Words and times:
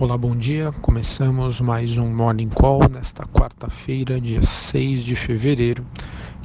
Olá, 0.00 0.16
bom 0.16 0.34
dia. 0.34 0.72
Começamos 0.80 1.60
mais 1.60 1.98
um 1.98 2.10
Morning 2.10 2.48
Call 2.48 2.88
nesta 2.88 3.26
quarta-feira, 3.26 4.18
dia 4.18 4.40
6 4.40 5.04
de 5.04 5.14
fevereiro. 5.14 5.84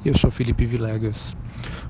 Eu 0.03 0.13
sou 0.17 0.29
Felipe 0.29 0.65
Vilegas. 0.65 1.37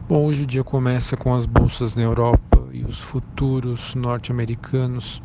Bom, 0.08 0.28
hoje 0.28 0.44
o 0.44 0.46
dia 0.46 0.63
começa 0.63 1.17
com 1.17 1.33
as 1.33 1.47
bolsas 1.47 1.96
na 1.96 2.04
Europa 2.04 2.67
e 2.72 2.83
os 2.83 2.99
futuros 2.99 3.96
norte-americanos 3.96 5.24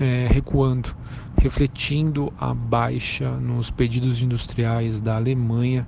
é, 0.00 0.26
recuando, 0.30 0.96
refletindo 1.36 2.32
a 2.40 2.54
baixa 2.54 3.28
nos 3.32 3.70
pedidos 3.70 4.22
industriais 4.22 5.02
da 5.02 5.16
Alemanha 5.16 5.86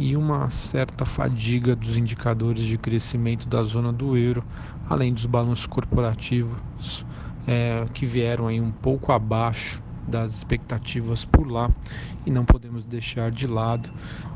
e 0.00 0.16
uma 0.16 0.50
certa 0.50 1.06
fadiga 1.06 1.76
dos 1.76 1.96
indicadores 1.96 2.64
de 2.64 2.76
crescimento 2.76 3.48
da 3.48 3.62
zona 3.62 3.92
do 3.92 4.16
euro, 4.16 4.42
além 4.90 5.12
dos 5.14 5.26
balanços 5.26 5.66
corporativos 5.66 7.04
é, 7.46 7.86
que 7.92 8.06
vieram 8.06 8.46
aí 8.46 8.60
um 8.60 8.72
pouco 8.72 9.12
abaixo 9.12 9.82
das 10.06 10.32
expectativas 10.32 11.24
por 11.24 11.46
lá 11.46 11.70
e 12.26 12.30
não 12.30 12.44
podemos 12.44 12.84
deixar 12.84 13.30
de 13.30 13.46
lado 13.46 13.88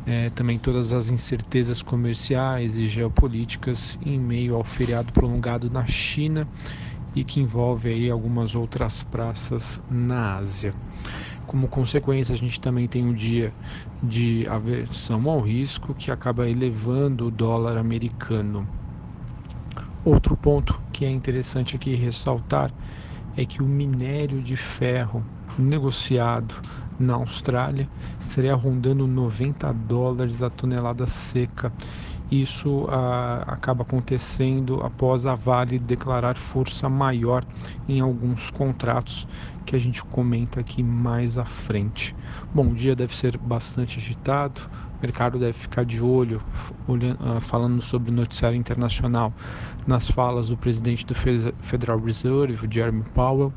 é, 0.06 0.30
também 0.30 0.58
todas 0.58 0.92
as 0.92 1.08
incertezas 1.08 1.82
comerciais 1.82 2.78
e 2.78 2.86
geopolíticas 2.86 3.98
em 4.00 4.18
meio 4.18 4.54
ao 4.54 4.62
feriado 4.62 5.12
prolongado 5.12 5.68
na 5.68 5.84
China 5.86 6.48
e 7.14 7.24
que 7.24 7.40
envolve 7.40 7.88
aí 7.88 8.10
algumas 8.10 8.54
outras 8.54 9.02
praças 9.02 9.80
na 9.88 10.36
Ásia. 10.36 10.74
Como 11.46 11.68
consequência, 11.68 12.34
a 12.34 12.38
gente 12.38 12.60
também 12.60 12.86
tem 12.88 13.04
um 13.04 13.14
dia 13.14 13.54
de 14.02 14.46
aversão 14.48 15.28
ao 15.30 15.40
risco 15.40 15.94
que 15.94 16.10
acaba 16.10 16.48
elevando 16.48 17.26
o 17.26 17.30
dólar 17.30 17.78
americano. 17.78 18.68
Outro 20.04 20.36
ponto 20.36 20.80
que 20.96 21.04
é 21.04 21.10
interessante 21.10 21.76
aqui 21.76 21.94
ressaltar 21.94 22.72
é 23.36 23.44
que 23.44 23.62
o 23.62 23.66
minério 23.66 24.40
de 24.42 24.56
ferro 24.56 25.22
negociado 25.58 26.54
na 26.98 27.12
Austrália 27.16 27.86
estaria 28.18 28.54
rondando 28.54 29.06
90 29.06 29.74
dólares 29.74 30.42
a 30.42 30.48
tonelada 30.48 31.06
seca. 31.06 31.70
Isso 32.30 32.86
ah, 32.88 33.44
acaba 33.46 33.82
acontecendo 33.82 34.80
após 34.82 35.26
a 35.26 35.34
Vale 35.34 35.78
declarar 35.78 36.34
força 36.34 36.88
maior 36.88 37.44
em 37.86 38.00
alguns 38.00 38.48
contratos 38.48 39.28
que 39.66 39.74
a 39.74 39.78
gente 39.78 40.02
comenta 40.04 40.60
aqui 40.60 40.82
mais 40.82 41.36
à 41.36 41.44
frente. 41.44 42.14
Bom, 42.54 42.68
o 42.68 42.74
dia 42.74 42.94
deve 42.94 43.14
ser 43.14 43.36
bastante 43.36 43.98
agitado, 43.98 44.60
o 44.96 45.02
mercado 45.02 45.38
deve 45.38 45.52
ficar 45.52 45.84
de 45.84 46.00
olho, 46.00 46.40
olhando, 46.86 47.18
uh, 47.20 47.40
falando 47.40 47.82
sobre 47.82 48.10
o 48.10 48.14
noticiário 48.14 48.56
internacional, 48.56 49.34
nas 49.86 50.08
falas 50.08 50.48
do 50.48 50.56
presidente 50.56 51.04
do 51.04 51.14
Federal 51.14 51.98
Reserve, 51.98 52.66
Jeremy 52.70 53.02
Powell, 53.12 53.52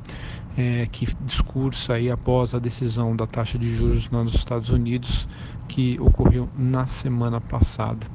é, 0.57 0.87
que 0.91 1.07
discursa 1.21 1.93
aí 1.93 2.09
após 2.09 2.53
a 2.53 2.59
decisão 2.59 3.15
da 3.15 3.25
taxa 3.25 3.57
de 3.57 3.73
juros 3.73 4.09
nos 4.09 4.33
Estados 4.33 4.71
Unidos, 4.71 5.27
que 5.67 5.97
ocorreu 6.01 6.49
na 6.57 6.85
semana 6.85 7.39
passada. 7.39 8.05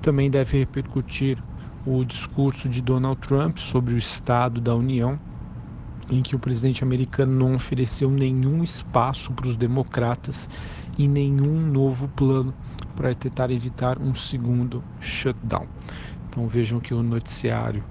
Também 0.00 0.30
deve 0.30 0.58
repercutir 0.58 1.36
o 1.84 2.04
discurso 2.04 2.68
de 2.68 2.80
Donald 2.80 3.20
Trump 3.20 3.58
sobre 3.58 3.94
o 3.94 3.98
Estado 3.98 4.60
da 4.60 4.74
União, 4.74 5.18
em 6.12 6.22
que 6.22 6.36
o 6.36 6.38
presidente 6.38 6.84
americano 6.84 7.34
não 7.34 7.54
ofereceu 7.54 8.10
nenhum 8.10 8.62
espaço 8.62 9.32
para 9.32 9.46
os 9.46 9.56
democratas 9.56 10.48
e 10.98 11.08
nenhum 11.08 11.66
novo 11.66 12.06
plano 12.08 12.52
para 12.94 13.14
tentar 13.14 13.50
evitar 13.50 13.98
um 13.98 14.14
segundo 14.14 14.84
shutdown. 15.00 15.66
Então 16.28 16.46
vejam 16.46 16.80
que 16.80 16.92
o 16.92 17.02
noticiário 17.02 17.82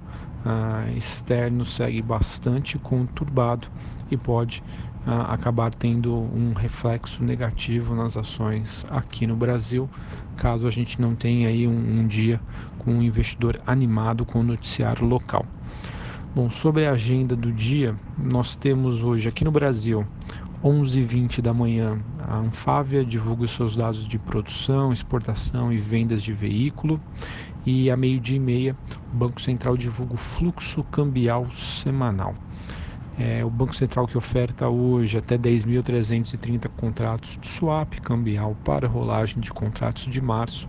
ah, 0.44 0.84
externo 0.96 1.64
segue 1.64 2.00
bastante 2.00 2.78
conturbado 2.78 3.66
e 4.08 4.16
pode 4.16 4.62
ah, 5.04 5.34
acabar 5.34 5.74
tendo 5.74 6.14
um 6.14 6.52
reflexo 6.52 7.24
negativo 7.24 7.92
nas 7.94 8.16
ações 8.16 8.86
aqui 8.88 9.26
no 9.26 9.34
Brasil, 9.34 9.90
caso 10.36 10.68
a 10.68 10.70
gente 10.70 11.00
não 11.00 11.16
tenha 11.16 11.48
aí 11.48 11.66
um, 11.66 12.00
um 12.00 12.06
dia 12.06 12.40
com 12.78 12.92
um 12.92 13.02
investidor 13.02 13.60
animado 13.66 14.24
com 14.24 14.38
o 14.38 14.44
noticiário 14.44 15.04
local. 15.04 15.44
Bom, 16.34 16.48
sobre 16.48 16.86
a 16.86 16.92
agenda 16.92 17.36
do 17.36 17.52
dia, 17.52 17.94
nós 18.16 18.56
temos 18.56 19.02
hoje 19.02 19.28
aqui 19.28 19.44
no 19.44 19.50
Brasil 19.50 20.06
11h20 20.64 21.42
da 21.42 21.52
manhã, 21.52 21.98
a 22.18 22.38
Anfávia 22.38 23.04
divulga 23.04 23.44
os 23.44 23.50
seus 23.50 23.76
dados 23.76 24.08
de 24.08 24.18
produção, 24.18 24.94
exportação 24.94 25.70
e 25.70 25.76
vendas 25.76 26.22
de 26.22 26.32
veículo. 26.32 26.98
E 27.66 27.90
a 27.90 27.96
meio-dia 27.98 28.36
e 28.36 28.40
meia, 28.40 28.76
o 29.12 29.16
Banco 29.16 29.42
Central 29.42 29.76
divulga 29.76 30.14
o 30.14 30.16
fluxo 30.16 30.82
cambial 30.84 31.50
semanal. 31.50 32.34
É 33.18 33.44
o 33.44 33.50
Banco 33.50 33.76
Central 33.76 34.06
que 34.06 34.16
oferta 34.16 34.68
hoje 34.70 35.18
até 35.18 35.36
10.330 35.36 36.66
contratos 36.78 37.36
de 37.38 37.46
swap 37.46 37.92
cambial 38.00 38.56
para 38.64 38.88
rolagem 38.88 39.38
de 39.38 39.52
contratos 39.52 40.04
de 40.04 40.20
março, 40.22 40.66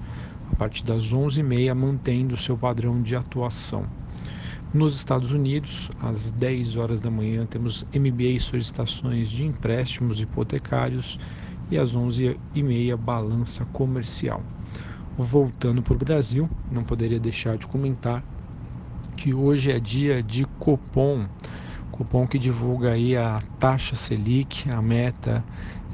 a 0.51 0.55
partir 0.57 0.83
das 0.83 1.13
11h30, 1.13 1.73
mantendo 1.73 2.35
o 2.35 2.37
seu 2.37 2.57
padrão 2.57 3.01
de 3.01 3.15
atuação. 3.15 4.02
Nos 4.73 4.95
Estados 4.95 5.31
Unidos, 5.31 5.91
às 6.01 6.31
10 6.31 6.77
horas 6.77 6.99
da 6.99 7.11
manhã, 7.11 7.45
temos 7.45 7.85
MBA 7.93 8.39
solicitações 8.39 9.29
de 9.29 9.45
empréstimos 9.45 10.19
hipotecários 10.19 11.19
e 11.69 11.77
às 11.77 11.95
11h30 11.95 12.97
balança 12.97 13.65
comercial. 13.65 14.41
Voltando 15.15 15.83
para 15.83 15.93
o 15.93 15.97
Brasil, 15.97 16.49
não 16.71 16.83
poderia 16.83 17.19
deixar 17.19 17.55
de 17.55 17.67
comentar 17.67 18.23
que 19.15 19.31
hoje 19.31 19.71
é 19.71 19.79
dia 19.79 20.23
de 20.23 20.43
Copom, 20.57 21.27
Copom 21.91 22.25
que 22.25 22.39
divulga 22.39 22.93
aí 22.93 23.15
a 23.15 23.43
taxa 23.59 23.95
Selic, 23.95 24.67
a 24.71 24.81
meta 24.81 25.45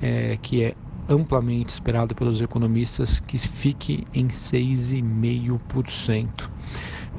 é, 0.02 0.38
que 0.42 0.64
é 0.64 0.74
amplamente 1.10 1.70
esperada 1.70 2.16
pelos 2.16 2.40
economistas 2.40 3.20
que 3.20 3.38
fique 3.38 4.08
em 4.14 4.30
6,5%. 4.30 6.50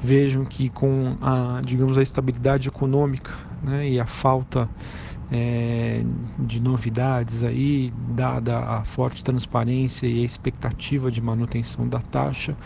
Vejam 0.03 0.45
que 0.45 0.69
com 0.69 1.15
a, 1.21 1.61
digamos, 1.63 1.97
a 1.97 2.01
estabilidade 2.01 2.67
econômica 2.67 3.31
né, 3.63 3.87
e 3.87 3.99
a 3.99 4.07
falta 4.07 4.67
é, 5.31 6.03
de 6.39 6.59
novidades 6.59 7.43
aí, 7.43 7.93
dada 8.09 8.59
a 8.59 8.83
forte 8.83 9.23
transparência 9.23 10.07
e 10.07 10.21
a 10.21 10.25
expectativa 10.25 11.09
de 11.09 11.21
manutenção 11.21 11.87
da 11.87 11.99
taxa, 11.99 12.57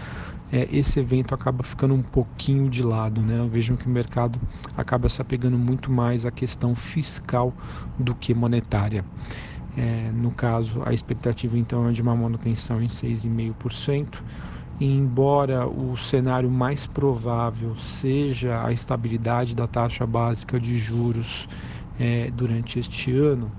é, 0.52 0.68
esse 0.72 1.00
evento 1.00 1.36
acaba 1.36 1.64
ficando 1.64 1.94
um 1.94 2.02
pouquinho 2.02 2.70
de 2.70 2.82
lado. 2.82 3.22
Né? 3.22 3.48
Vejam 3.52 3.76
que 3.76 3.86
o 3.86 3.90
mercado 3.90 4.40
acaba 4.76 5.10
se 5.10 5.22
apegando 5.22 5.58
muito 5.58 5.92
mais 5.92 6.26
à 6.26 6.32
questão 6.32 6.74
fiscal 6.74 7.54
do 8.00 8.16
que 8.16 8.34
monetária. 8.34 9.06
É, 9.78 10.10
no 10.14 10.32
caso, 10.32 10.82
a 10.86 10.94
expectativa 10.94 11.58
então 11.58 11.88
é 11.88 11.92
de 11.92 12.02
uma 12.02 12.16
manutenção 12.16 12.82
em 12.82 12.88
6,5%. 12.88 14.24
Embora 14.80 15.68
o 15.68 15.96
cenário 15.96 16.52
mais 16.52 16.86
provável 16.86 17.76
seja 17.78 18.66
a 18.66 18.74
estabilidade 18.74 19.56
da 19.56 19.68
taxa 19.68 20.06
básica 20.06 20.60
de 20.60 20.78
juros 20.78 21.48
é, 21.98 22.30
durante 22.30 22.78
este 22.78 23.16
ano, 23.16 23.54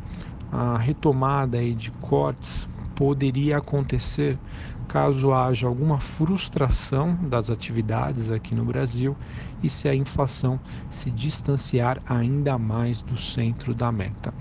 a 0.51 0.77
retomada 0.77 1.59
aí 1.59 1.75
de 1.75 1.91
cortes 1.91 2.69
poderia 2.95 3.59
acontecer 3.59 4.39
caso 4.87 5.33
haja 5.33 5.67
alguma 5.67 6.01
frustração 6.01 7.15
das 7.29 7.51
atividades 7.51 8.31
aqui 8.31 8.55
no 8.55 8.65
Brasil 8.65 9.17
e 9.63 9.69
se 9.69 9.89
a 9.89 9.95
inflação 9.95 10.61
se 10.89 11.11
distanciar 11.11 11.99
ainda 12.07 12.59
mais 12.59 13.03
do 13.03 13.17
centro 13.19 13.75
da 13.75 13.91
meta. 13.91 14.35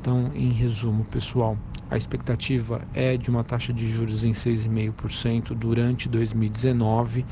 Então, 0.00 0.30
em 0.34 0.52
resumo, 0.52 1.04
pessoal, 1.04 1.58
a 1.90 1.96
expectativa 1.96 2.80
é 2.94 3.16
de 3.16 3.30
uma 3.30 3.44
taxa 3.44 3.72
de 3.72 3.90
juros 3.90 4.24
em 4.24 4.32
6,5% 4.32 5.54
durante 5.54 6.08
2019 6.08 7.24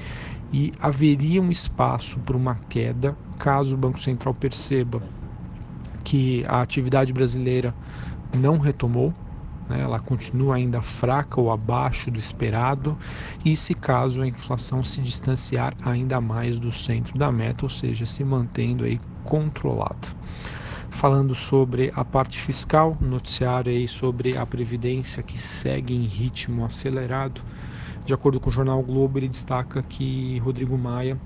e 0.53 0.73
haveria 0.81 1.41
um 1.41 1.51
espaço 1.51 2.19
para 2.21 2.37
uma 2.37 2.57
queda 2.69 3.17
caso 3.39 3.75
o 3.75 3.79
Banco 3.79 3.99
Central 3.99 4.35
perceba 4.35 5.03
que 6.05 6.45
a 6.47 6.61
atividade 6.61 7.13
brasileira 7.13 7.75
não 8.33 8.59
retomou, 8.59 9.15
né, 9.69 9.81
ela 9.81 9.99
continua 10.01 10.57
ainda 10.57 10.83
fraca 10.83 11.41
ou 11.41 11.51
abaixo 11.51 12.11
do 12.11 12.19
esperado, 12.19 12.99
e 13.45 13.57
se 13.57 13.75
caso 13.75 14.21
a 14.21 14.27
inflação 14.27 14.83
se 14.83 15.01
distanciar 15.01 15.75
ainda 15.83 16.21
mais 16.21 16.59
do 16.59 16.73
centro 16.73 17.19
da 17.19 17.31
meta, 17.31 17.65
ou 17.65 17.71
seja, 17.71 18.05
se 18.07 18.25
mantendo 18.25 18.85
aí 18.85 19.01
controlada 19.25 20.09
falando 20.93 21.35
sobre 21.35 21.91
a 21.97 22.05
parte 22.05 22.39
fiscal, 22.39 22.97
noticiário 23.01 23.73
aí 23.73 23.89
sobre 23.89 24.37
a 24.37 24.47
previdência 24.47 25.23
que 25.23 25.39
segue 25.39 25.95
em 25.95 26.05
ritmo 26.05 26.65
acelerado. 26.65 27.41
De 28.05 28.13
acordo 28.15 28.39
com 28.39 28.51
o 28.51 28.53
jornal 28.53 28.79
o 28.79 28.83
Globo, 28.83 29.19
ele 29.19 29.29
destaca 29.29 29.83
que 29.83 30.39
Rodrigo 30.39 30.77
Maia 30.77 31.19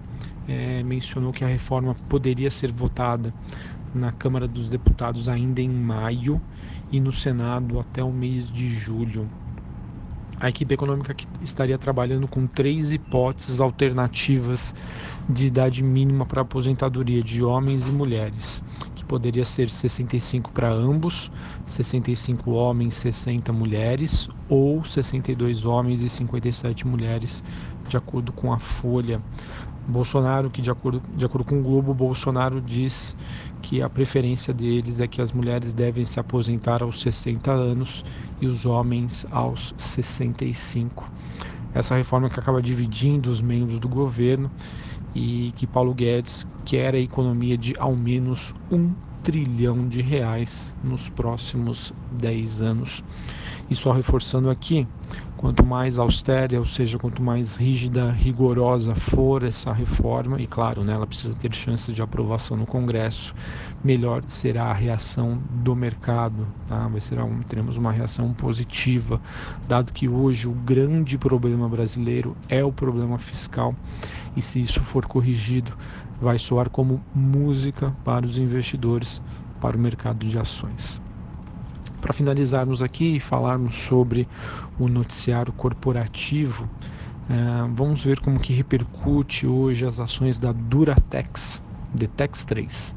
é, 0.48 0.82
mencionou 0.82 1.32
que 1.32 1.44
a 1.44 1.48
reforma 1.48 1.94
poderia 2.08 2.50
ser 2.50 2.72
votada 2.72 3.34
na 3.94 4.12
Câmara 4.12 4.46
dos 4.46 4.70
Deputados 4.70 5.28
ainda 5.28 5.60
em 5.60 5.68
maio 5.68 6.40
e 6.90 7.00
no 7.00 7.12
Senado 7.12 7.80
até 7.80 8.02
o 8.02 8.12
mês 8.12 8.50
de 8.50 8.68
julho. 8.72 9.28
A 10.38 10.48
equipe 10.48 10.74
econômica 10.74 11.14
que 11.14 11.26
estaria 11.42 11.78
trabalhando 11.78 12.28
com 12.28 12.46
três 12.46 12.92
hipóteses 12.92 13.60
alternativas 13.60 14.74
de 15.28 15.46
idade 15.46 15.82
mínima 15.82 16.26
para 16.26 16.42
aposentadoria 16.42 17.22
de 17.22 17.42
homens 17.42 17.86
e 17.86 17.90
mulheres, 17.90 18.62
poderia 19.06 19.44
ser 19.44 19.70
65 19.70 20.50
para 20.52 20.68
ambos, 20.68 21.30
65 21.66 22.50
homens, 22.50 22.96
60 22.96 23.52
mulheres, 23.52 24.28
ou 24.48 24.84
62 24.84 25.64
homens 25.64 26.02
e 26.02 26.08
57 26.08 26.86
mulheres, 26.86 27.42
de 27.88 27.96
acordo 27.96 28.32
com 28.32 28.52
a 28.52 28.58
Folha. 28.58 29.22
Bolsonaro, 29.86 30.50
que 30.50 30.60
de 30.60 30.70
acordo, 30.70 31.02
de 31.16 31.24
acordo 31.24 31.44
com 31.44 31.60
o 31.60 31.62
Globo, 31.62 31.94
Bolsonaro 31.94 32.60
diz 32.60 33.16
que 33.62 33.80
a 33.80 33.88
preferência 33.88 34.52
deles 34.52 35.00
é 35.00 35.06
que 35.06 35.22
as 35.22 35.32
mulheres 35.32 35.72
devem 35.72 36.04
se 36.04 36.18
aposentar 36.18 36.82
aos 36.82 37.00
60 37.00 37.50
anos 37.50 38.04
e 38.40 38.46
os 38.46 38.66
homens 38.66 39.24
aos 39.30 39.74
65. 39.78 41.08
Essa 41.74 41.94
reforma 41.94 42.28
que 42.28 42.40
acaba 42.40 42.60
dividindo 42.60 43.30
os 43.30 43.40
membros 43.40 43.78
do 43.78 43.88
governo 43.88 44.50
e 45.14 45.52
que 45.56 45.66
Paulo 45.66 45.94
Guedes 45.94 46.46
quer 46.64 46.94
a 46.94 46.98
economia 46.98 47.56
de 47.56 47.74
ao 47.78 47.94
menos 47.94 48.54
um 48.70 48.92
trilhão 49.22 49.88
de 49.88 50.00
reais 50.00 50.72
nos 50.84 51.08
próximos 51.08 51.92
10 52.12 52.62
anos. 52.62 53.02
E 53.68 53.74
só 53.74 53.90
reforçando 53.90 54.48
aqui, 54.48 54.86
quanto 55.36 55.64
mais 55.64 55.98
austera, 55.98 56.58
ou 56.58 56.64
seja, 56.64 56.98
quanto 56.98 57.22
mais 57.22 57.56
rígida, 57.56 58.10
rigorosa 58.10 58.94
for 58.94 59.42
essa 59.42 59.72
reforma, 59.72 60.40
e 60.40 60.46
claro, 60.46 60.82
né, 60.82 60.94
ela 60.94 61.06
precisa 61.06 61.34
ter 61.34 61.54
chances 61.54 61.94
de 61.94 62.02
aprovação 62.02 62.56
no 62.56 62.66
Congresso, 62.66 63.34
melhor 63.84 64.22
será 64.26 64.64
a 64.64 64.72
reação 64.72 65.38
do 65.50 65.76
mercado. 65.76 66.46
Tá? 66.68 66.90
Ser 67.00 67.20
um, 67.20 67.40
teremos 67.42 67.76
uma 67.76 67.92
reação 67.92 68.32
positiva, 68.32 69.20
dado 69.68 69.92
que 69.92 70.08
hoje 70.08 70.48
o 70.48 70.52
grande 70.52 71.18
problema 71.18 71.68
brasileiro 71.68 72.36
é 72.48 72.64
o 72.64 72.72
problema 72.72 73.18
fiscal, 73.18 73.74
e 74.34 74.42
se 74.42 74.60
isso 74.60 74.80
for 74.80 75.06
corrigido, 75.06 75.72
vai 76.20 76.38
soar 76.38 76.70
como 76.70 77.00
música 77.14 77.94
para 78.04 78.24
os 78.24 78.38
investidores, 78.38 79.20
para 79.60 79.76
o 79.76 79.80
mercado 79.80 80.26
de 80.26 80.38
ações. 80.38 81.05
Para 82.06 82.14
finalizarmos 82.14 82.82
aqui 82.82 83.16
e 83.16 83.20
falarmos 83.20 83.74
sobre 83.74 84.28
o 84.78 84.86
noticiário 84.86 85.52
corporativo, 85.52 86.70
é, 87.28 87.68
vamos 87.74 88.04
ver 88.04 88.20
como 88.20 88.38
que 88.38 88.52
repercute 88.52 89.44
hoje 89.44 89.84
as 89.84 89.98
ações 89.98 90.38
da 90.38 90.52
Duratex, 90.52 91.60
Detex 91.92 92.44
3. 92.44 92.94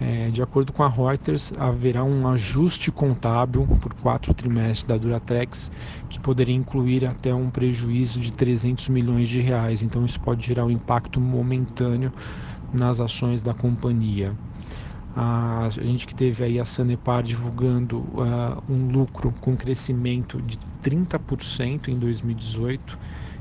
É, 0.00 0.30
de 0.30 0.42
acordo 0.42 0.72
com 0.72 0.82
a 0.82 0.88
Reuters, 0.88 1.52
haverá 1.58 2.02
um 2.02 2.26
ajuste 2.28 2.90
contábil 2.90 3.66
por 3.82 3.92
quatro 3.92 4.32
trimestres 4.32 4.84
da 4.84 4.96
Duratex, 4.96 5.70
que 6.08 6.18
poderia 6.18 6.56
incluir 6.56 7.04
até 7.04 7.34
um 7.34 7.50
prejuízo 7.50 8.18
de 8.18 8.32
300 8.32 8.88
milhões 8.88 9.28
de 9.28 9.42
reais. 9.42 9.82
Então, 9.82 10.02
isso 10.06 10.18
pode 10.18 10.46
gerar 10.46 10.64
um 10.64 10.70
impacto 10.70 11.20
momentâneo 11.20 12.10
nas 12.72 13.00
ações 13.00 13.42
da 13.42 13.52
companhia. 13.52 14.32
A 15.14 15.68
gente 15.70 16.06
que 16.06 16.14
teve 16.14 16.44
aí 16.44 16.58
a 16.58 16.64
Sanepar 16.64 17.22
divulgando 17.22 17.98
uh, 18.00 18.62
um 18.68 18.88
lucro 18.90 19.34
com 19.40 19.56
crescimento 19.56 20.40
de 20.40 20.56
30% 20.82 21.88
em 21.88 21.94
2018 21.98 22.96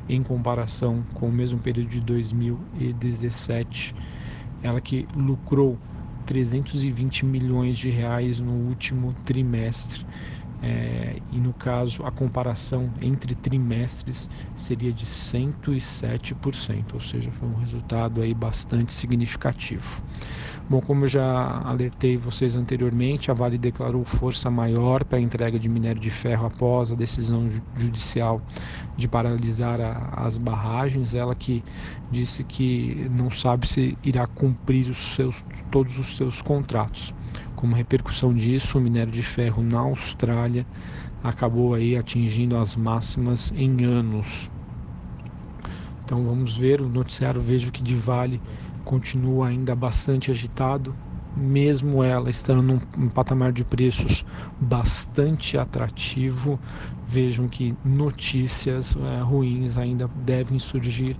em 0.07 0.23
comparação 0.23 1.05
com 1.13 1.29
o 1.29 1.31
mesmo 1.31 1.59
período 1.59 1.89
de 1.89 2.01
2017. 2.01 3.93
Ela 4.61 4.81
que 4.81 5.07
lucrou 5.13 5.79
320 6.25 7.25
milhões 7.25 7.77
de 7.77 7.89
reais 7.89 8.39
no 8.39 8.53
último 8.53 9.13
trimestre. 9.23 10.05
É, 10.61 11.21
e 11.31 11.39
no 11.39 11.53
caso 11.53 12.03
a 12.05 12.11
comparação 12.11 12.91
entre 13.01 13.33
trimestres 13.33 14.27
seria 14.53 14.91
de 14.91 15.05
107%, 15.05 16.93
ou 16.93 16.99
seja, 16.99 17.31
foi 17.31 17.47
um 17.47 17.55
resultado 17.55 18.21
aí 18.21 18.33
bastante 18.33 18.93
significativo. 18.93 20.01
Bom, 20.69 20.81
como 20.81 21.05
eu 21.05 21.07
já 21.07 21.61
alertei 21.65 22.17
vocês 22.17 22.55
anteriormente, 22.55 23.31
a 23.31 23.33
Vale 23.33 23.57
declarou 23.57 24.03
força 24.03 24.51
maior 24.51 25.03
para 25.03 25.17
a 25.17 25.21
entrega 25.21 25.57
de 25.57 25.69
minério 25.69 25.99
de 25.99 26.11
ferro 26.11 26.45
após 26.45 26.91
a 26.91 26.95
decisão 26.95 27.49
judicial 27.75 28.41
de 28.95 29.07
paralisar 29.07 29.81
a, 29.81 30.25
as 30.25 30.37
barragens. 30.37 31.15
Ela 31.15 31.33
que 31.33 31.63
disse 32.11 32.43
que 32.43 33.07
não 33.09 33.31
sabe 33.31 33.67
se 33.67 33.97
irá 34.03 34.27
cumprir 34.27 34.89
os 34.89 34.97
seus, 34.97 35.43
todos 35.71 35.97
os 35.97 36.15
seus 36.15 36.41
contratos. 36.41 37.13
Como 37.59 37.75
repercussão 37.75 38.33
disso, 38.33 38.77
o 38.77 38.81
minério 38.81 39.11
de 39.11 39.21
ferro 39.21 39.61
na 39.61 39.79
Austrália 39.79 40.65
acabou 41.21 41.73
aí 41.73 41.97
atingindo 41.97 42.55
as 42.55 42.73
máximas 42.73 43.51
em 43.51 43.83
anos. 43.83 44.49
Então 46.05 46.23
vamos 46.23 46.55
ver 46.55 46.79
o 46.79 46.87
noticiário 46.87 47.41
vejo 47.41 47.69
que 47.69 47.83
de 47.83 47.95
Vale 47.95 48.41
continua 48.85 49.49
ainda 49.49 49.75
bastante 49.75 50.31
agitado, 50.31 50.95
mesmo 51.35 52.01
ela 52.01 52.29
estando 52.29 52.61
num, 52.61 53.09
patamar 53.09 53.51
de 53.51 53.65
preços 53.65 54.23
bastante 54.57 55.57
atrativo, 55.57 56.57
vejam 57.05 57.49
que 57.49 57.75
notícias 57.83 58.95
é, 58.95 59.21
ruins 59.21 59.77
ainda 59.77 60.09
devem 60.15 60.59
surgir 60.59 61.17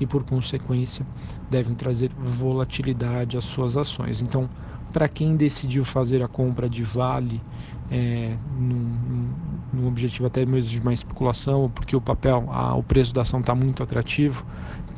e, 0.00 0.06
por 0.06 0.24
consequência, 0.24 1.06
devem 1.50 1.74
trazer 1.74 2.10
volatilidade 2.16 3.36
às 3.36 3.44
suas 3.44 3.76
ações. 3.76 4.22
Então, 4.22 4.48
para 4.92 5.08
quem 5.08 5.36
decidiu 5.36 5.84
fazer 5.84 6.22
a 6.22 6.28
compra 6.28 6.68
de 6.68 6.82
Vale, 6.82 7.40
é, 7.90 8.36
num, 8.58 9.30
num, 9.72 9.88
objetivo 9.88 10.26
até 10.26 10.44
mesmo 10.46 10.70
de 10.70 10.80
uma 10.80 10.92
especulação, 10.92 11.70
porque 11.74 11.96
o 11.96 12.00
papel, 12.00 12.48
a, 12.50 12.74
o 12.74 12.82
preço 12.82 13.12
da 13.12 13.22
ação 13.22 13.40
está 13.40 13.54
muito 13.54 13.82
atrativo, 13.82 14.44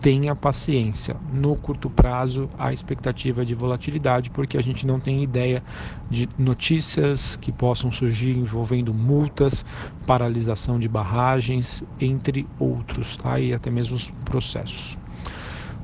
tenha 0.00 0.36
paciência. 0.36 1.16
No 1.32 1.56
curto 1.56 1.88
prazo, 1.88 2.48
a 2.58 2.72
expectativa 2.72 3.44
de 3.44 3.54
volatilidade, 3.54 4.30
porque 4.30 4.58
a 4.58 4.62
gente 4.62 4.86
não 4.86 5.00
tem 5.00 5.22
ideia 5.22 5.62
de 6.10 6.28
notícias 6.36 7.36
que 7.36 7.50
possam 7.50 7.90
surgir 7.90 8.36
envolvendo 8.36 8.92
multas, 8.92 9.64
paralisação 10.06 10.78
de 10.78 10.88
barragens, 10.88 11.82
entre 12.00 12.46
outros, 12.58 13.16
tá? 13.16 13.40
e 13.40 13.54
até 13.54 13.70
mesmo 13.70 13.96
os 13.96 14.10
processos. 14.24 14.98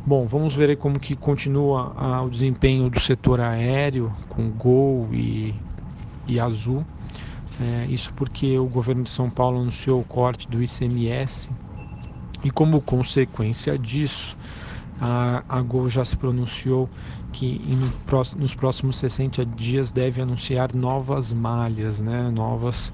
Bom, 0.05 0.27
vamos 0.27 0.55
ver 0.55 0.77
como 0.79 0.99
que 0.99 1.15
continua 1.15 1.93
ah, 1.95 2.23
o 2.23 2.31
desempenho 2.31 2.89
do 2.89 2.99
setor 2.99 3.39
aéreo 3.39 4.11
com 4.31 4.51
Gol 4.51 5.09
e, 5.13 5.55
e 6.27 6.41
Azul. 6.41 6.85
É, 7.61 7.87
isso 7.91 8.11
porque 8.15 8.59
o 8.59 8.65
governo 8.65 9.03
de 9.05 9.11
São 9.11 9.29
Paulo 9.29 9.61
anunciou 9.61 10.01
o 10.01 10.05
corte 10.05 10.49
do 10.49 10.63
ICMS 10.63 11.51
e 12.43 12.51
como 12.51 12.81
consequência 12.81 13.79
disso, 13.79 14.35
a, 14.99 15.45
a 15.47 15.61
Gol 15.61 15.87
já 15.91 16.03
se 16.03 16.17
pronunciou 16.17 16.89
que 17.31 17.61
no, 17.69 18.41
nos 18.41 18.55
próximos 18.55 18.97
60 18.97 19.45
dias 19.45 19.93
deve 19.93 20.23
anunciar 20.23 20.75
novas 20.75 21.31
malhas, 21.31 22.01
né, 22.01 22.31
novas 22.31 22.91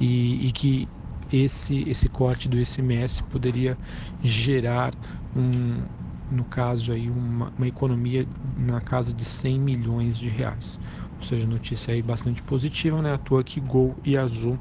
e, 0.00 0.44
e 0.44 0.50
que 0.50 0.88
esse, 1.32 1.88
esse 1.88 2.08
corte 2.08 2.48
do 2.48 2.58
ICMS 2.58 3.22
poderia 3.24 3.78
gerar 4.20 4.92
um, 5.36 5.82
no 6.30 6.44
caso 6.44 6.92
aí 6.92 7.10
uma, 7.10 7.52
uma 7.56 7.68
economia 7.68 8.28
na 8.56 8.80
casa 8.80 9.12
de 9.12 9.24
100 9.24 9.58
milhões 9.58 10.16
de 10.18 10.28
reais. 10.28 10.78
Ou 11.20 11.24
seja, 11.26 11.46
notícia 11.46 11.92
aí 11.94 12.02
bastante 12.02 12.42
positiva, 12.42 13.02
né? 13.02 13.12
À 13.12 13.18
toa 13.18 13.42
que 13.44 13.60
Gol 13.60 13.96
e 14.04 14.16
Azul 14.16 14.58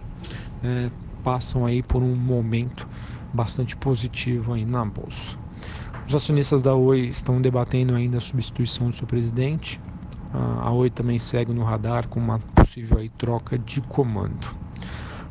é, 0.63 0.91
passam 1.23 1.65
aí 1.65 1.83
por 1.83 2.01
um 2.03 2.15
momento 2.15 2.87
bastante 3.33 3.75
positivo 3.75 4.53
aí 4.53 4.65
na 4.65 4.85
bolsa. 4.85 5.37
Os 6.07 6.15
acionistas 6.15 6.61
da 6.61 6.75
Oi 6.75 7.01
estão 7.01 7.41
debatendo 7.41 7.95
ainda 7.95 8.17
a 8.17 8.21
substituição 8.21 8.89
do 8.89 8.95
seu 8.95 9.07
presidente. 9.07 9.81
A 10.31 10.71
Oi 10.71 10.89
também 10.89 11.19
segue 11.19 11.53
no 11.53 11.63
radar 11.63 12.07
com 12.07 12.19
uma 12.19 12.39
possível 12.55 12.97
aí 12.99 13.09
troca 13.09 13.57
de 13.57 13.81
comando. 13.81 14.47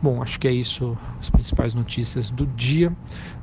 Bom, 0.03 0.23
acho 0.23 0.39
que 0.39 0.47
é 0.47 0.53
isso 0.53 0.97
as 1.19 1.31
principais 1.31 1.75
notícias 1.75 2.31
do 2.31 2.47
dia. 2.47 2.93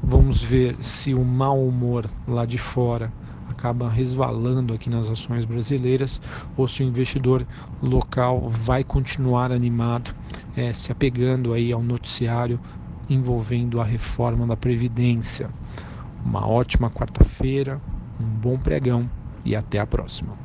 Vamos 0.01 0.43
ver 0.43 0.75
se 0.79 1.13
o 1.13 1.23
mau 1.23 1.65
humor 1.65 2.09
lá 2.27 2.45
de 2.45 2.57
fora 2.57 3.11
acaba 3.49 3.89
resvalando 3.89 4.73
aqui 4.73 4.89
nas 4.89 5.09
ações 5.09 5.45
brasileiras 5.45 6.21
ou 6.55 6.67
se 6.67 6.83
o 6.83 6.85
investidor 6.85 7.45
local 7.81 8.47
vai 8.47 8.83
continuar 8.83 9.51
animado, 9.51 10.13
é, 10.55 10.73
se 10.73 10.91
apegando 10.91 11.53
aí 11.53 11.71
ao 11.71 11.81
noticiário 11.81 12.59
envolvendo 13.09 13.81
a 13.81 13.83
reforma 13.83 14.45
da 14.45 14.55
Previdência. 14.55 15.49
Uma 16.25 16.47
ótima 16.47 16.89
quarta-feira, 16.89 17.81
um 18.19 18.25
bom 18.25 18.57
pregão 18.57 19.09
e 19.43 19.55
até 19.55 19.79
a 19.79 19.85
próxima. 19.85 20.37